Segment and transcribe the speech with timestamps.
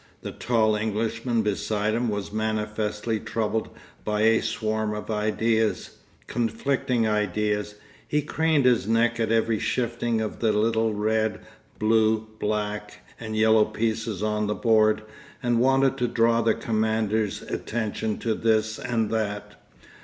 [0.23, 3.69] The tall Englishman beside him was manifestly troubled
[4.03, 5.91] by a swarm of ideas,
[6.25, 7.75] conflicting ideas;
[8.07, 11.41] he craned his neck at every shifting of the little red,
[11.77, 15.03] blue, black, and yellow pieces on the board,
[15.43, 19.53] and wanted to draw the commander's attention to this and that.